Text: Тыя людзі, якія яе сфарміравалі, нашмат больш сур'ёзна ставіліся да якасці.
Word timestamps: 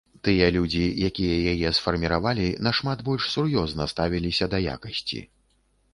Тыя 0.25 0.45
людзі, 0.55 0.79
якія 1.09 1.35
яе 1.51 1.69
сфарміравалі, 1.79 2.47
нашмат 2.69 3.05
больш 3.11 3.29
сур'ёзна 3.35 3.89
ставіліся 3.93 4.45
да 4.55 4.65
якасці. 4.77 5.21